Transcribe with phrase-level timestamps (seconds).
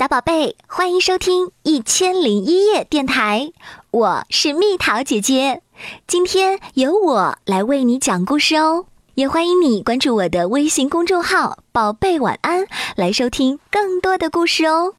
[0.00, 3.52] 小宝贝，欢迎收听《一千零一夜》电台，
[3.90, 5.60] 我是蜜桃姐姐。
[6.06, 8.86] 今天由我来为你讲故事哦，
[9.16, 12.66] 也欢迎你关注我的微信公众号“宝贝晚安”，
[12.96, 14.94] 来收听更多的故事哦。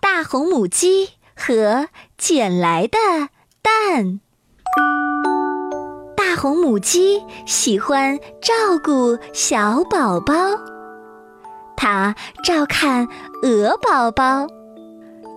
[0.00, 2.96] 大红母鸡和捡来的
[3.60, 4.20] 蛋。
[6.16, 10.77] 大红母鸡喜欢照顾小宝宝。
[11.80, 13.06] 它照看
[13.40, 14.48] 鹅宝宝，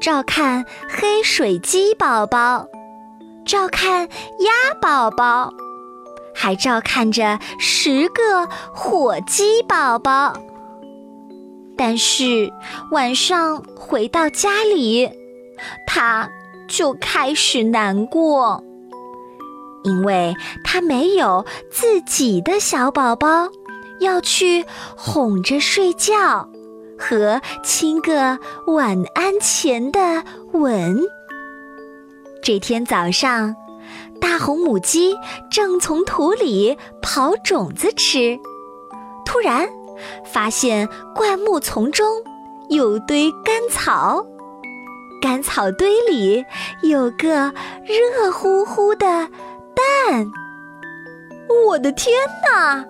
[0.02, 2.66] 照看黑水鸡宝宝，
[3.46, 4.10] 照看
[4.40, 5.54] 鸭宝宝，
[6.34, 10.34] 还照看着十个火鸡宝宝。
[11.78, 12.52] 但是
[12.90, 15.12] 晚上回到家里，
[15.86, 16.28] 它
[16.68, 18.64] 就开始难过，
[19.84, 23.50] 因为它没有自己的小宝宝。
[24.02, 24.66] 要去
[24.98, 26.50] 哄着睡觉，
[27.00, 30.24] 和亲个晚安前的
[30.54, 31.02] 吻。
[32.44, 33.56] 这天早上，
[34.20, 35.16] 大红母鸡
[35.50, 38.40] 正从土里刨种子吃，
[39.26, 39.70] 突然
[40.26, 42.06] 发现灌木丛中
[42.70, 44.26] 有堆干草，
[45.22, 46.44] 干草堆里
[46.82, 47.54] 有个
[47.86, 50.32] 热乎乎的蛋。
[51.68, 52.84] 我的天哪！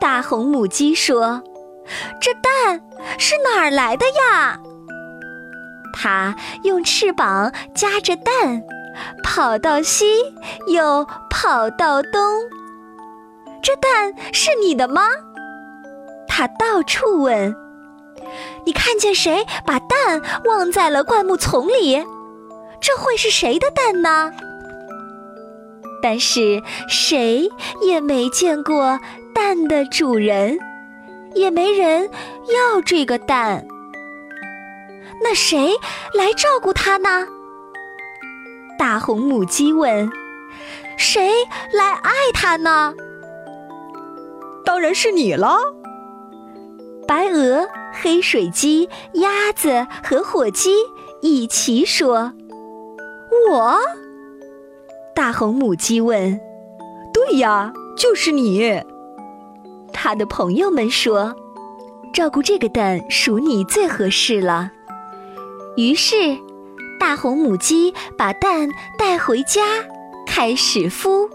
[0.00, 1.42] 大红母鸡说
[2.20, 2.80] ：“这蛋
[3.18, 4.58] 是哪儿来的呀？”
[5.92, 8.62] 它用翅膀夹着蛋，
[9.24, 10.04] 跑到西，
[10.68, 12.12] 又跑到东。
[13.62, 15.02] 这蛋是你的吗？
[16.28, 17.54] 它到处问
[18.64, 22.06] ：“你看见谁把蛋忘在了灌木丛里？
[22.80, 24.30] 这会是谁的蛋呢？”
[26.02, 27.48] 但是谁
[27.82, 28.98] 也没见过。
[29.34, 30.58] 蛋的主人，
[31.34, 32.10] 也没人
[32.48, 33.64] 要这个蛋。
[35.22, 35.74] 那谁
[36.12, 37.28] 来照顾它呢？
[38.76, 40.10] 大红母鸡问
[40.98, 41.30] ：“谁
[41.72, 42.94] 来爱它呢？”
[44.66, 45.56] 当然是你了。
[47.06, 50.72] 白鹅、黑水鸡、鸭子和火鸡
[51.22, 52.32] 一起说
[53.48, 53.78] ：“我。”
[55.18, 56.40] 大红母鸡问
[57.12, 58.80] ：“对呀，就是你。”
[59.92, 61.34] 他的朋友们说
[62.14, 64.70] ：“照顾这个蛋属你最合适了。”
[65.76, 66.38] 于是，
[67.00, 69.62] 大红母鸡把蛋带回家，
[70.24, 71.28] 开始孵。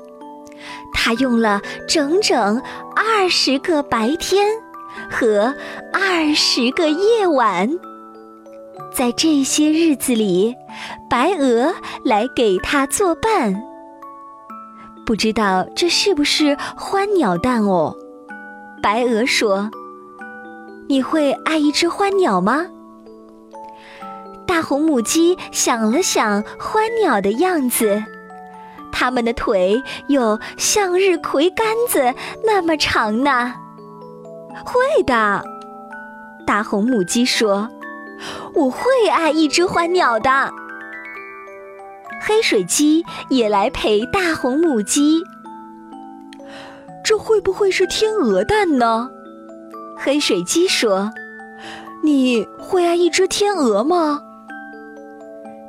[0.93, 2.61] 它用了整整
[2.95, 4.47] 二十个白天
[5.11, 5.53] 和
[5.91, 7.69] 二十个夜晚，
[8.93, 10.55] 在这些日子里，
[11.09, 13.61] 白鹅来给它作伴。
[15.05, 17.95] 不知道这是不是欢鸟蛋哦？
[18.81, 19.69] 白鹅说
[20.87, 22.67] ：“你会爱一只欢鸟吗？”
[24.47, 28.03] 大红母鸡想了想，欢鸟的样子，
[28.91, 32.13] 它们的腿有向日葵杆子
[32.45, 33.53] 那么长呢。
[34.63, 35.43] 会的，
[36.45, 37.67] 大红母鸡说
[38.55, 40.51] ：“我会爱一只欢鸟的。”
[42.25, 45.21] 黑水鸡也来陪大红母鸡。
[47.03, 49.09] 这会不会是天鹅蛋呢？
[49.97, 51.11] 黑水鸡说
[52.01, 54.21] ：“你会爱一只天鹅吗？”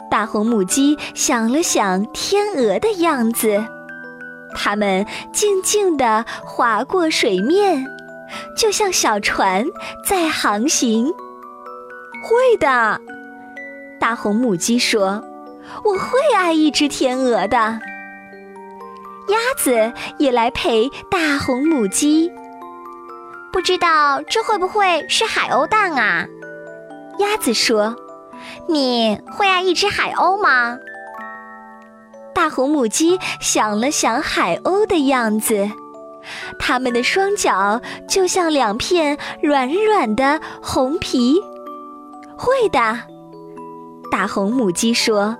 [0.09, 3.65] 大红母鸡想了想天鹅的样子，
[4.55, 7.85] 它们静静地划过水面，
[8.57, 9.67] 就像小船
[10.07, 11.13] 在航行。
[12.23, 13.01] 会的，
[13.99, 15.21] 大红母鸡说
[15.85, 17.81] ：“我会爱一只天鹅的。”
[19.29, 22.31] 鸭子也来陪大红母鸡，
[23.51, 26.27] 不知道这会不会是海鸥蛋啊？
[27.19, 27.97] 鸭子说
[28.69, 30.77] ：“你会爱一只海鸥吗？”
[32.35, 35.71] 大红母鸡想了想海鸥的样子，
[36.59, 41.41] 它们的双脚就像两片软软的红皮。
[42.37, 42.99] 会的，
[44.11, 45.37] 大红母鸡说：“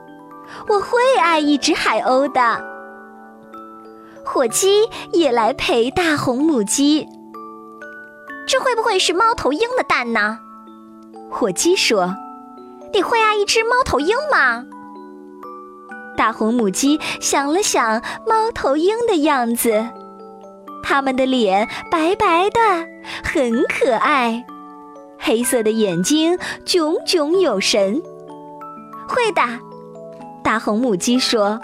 [0.69, 2.65] 我会爱一只海鸥的。”
[4.25, 7.07] 火鸡也来陪大红母鸡，
[8.47, 10.39] 这会不会是猫头鹰的蛋呢？
[11.31, 12.17] 火鸡说
[12.95, 14.65] ：“你会爱一只猫头鹰吗？”
[16.17, 19.89] 大红母鸡想了想猫头鹰的样子，
[20.83, 22.61] 它们的脸白白的，
[23.25, 24.47] 很可爱，
[25.19, 28.01] 黑色的眼睛炯炯有神。
[29.09, 29.43] 会的，
[30.45, 31.59] 大红母鸡说。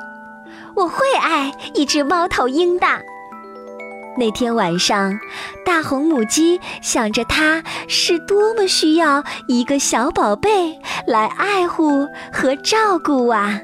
[0.76, 2.86] 我会爱一只猫头鹰的。
[4.16, 5.18] 那天晚上，
[5.64, 13.60] 大红母鸡想着它是多么需要一个小宝贝来爱护和照顾啊！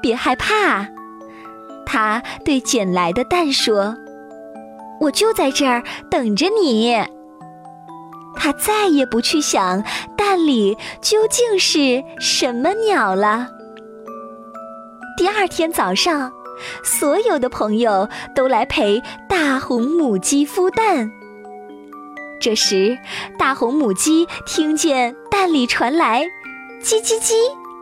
[0.00, 0.86] 别害怕，
[1.84, 3.96] 它对捡来的蛋说
[5.00, 6.96] ：“我就在这儿等着你。”
[8.36, 9.82] 它再也不去想
[10.16, 13.48] 蛋里究竟是什么鸟了。
[15.16, 16.32] 第二天早上。
[16.84, 21.10] 所有的朋友都来陪大红母鸡孵蛋。
[22.40, 22.96] 这时，
[23.36, 26.24] 大红母鸡听见蛋里传来
[26.80, 27.32] “叽叽叽”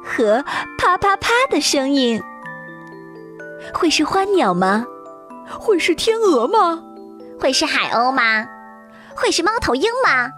[0.03, 0.43] 和
[0.79, 2.23] “啪啪啪”的声音。
[3.75, 4.87] 会是花鸟吗？
[5.61, 6.83] 会是天鹅吗？
[7.39, 8.47] 会是海鸥吗？
[9.15, 10.31] 会是猫头鹰吗？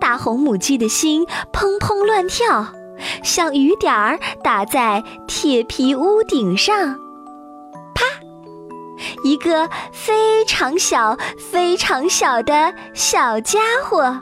[0.00, 2.68] 大红母鸡的心砰砰乱跳。
[3.22, 6.94] 像雨点儿打在铁皮屋顶上，
[7.94, 8.04] 啪！
[9.24, 14.20] 一个非常小、非常小的小家伙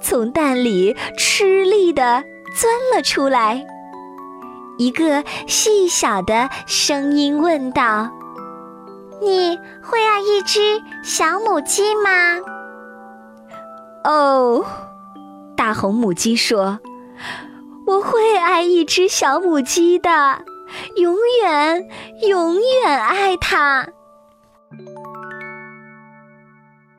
[0.00, 2.22] 从蛋里吃力地
[2.54, 3.64] 钻了出来。
[4.78, 8.10] 一个细小的声音问道
[9.22, 12.38] ：“你会爱一只小母鸡吗？”
[14.04, 14.64] 哦，
[15.56, 16.80] 大红母鸡说。
[17.92, 20.08] 我会爱一只小母鸡的，
[20.96, 21.90] 永远
[22.26, 23.86] 永远爱它。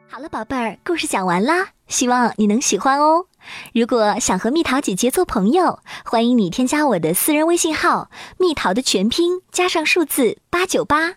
[0.08, 3.26] 好了，宝贝儿，故事讲完啦，希望你能喜欢哦。
[3.74, 11.16] 如果想和蜜桃姐姐做朋友，欢迎你添加我的私人微信号“蜜桃”的全拼加上数字八九八。